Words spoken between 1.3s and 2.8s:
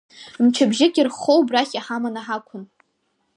убрахь иҳаманы ҳақәын.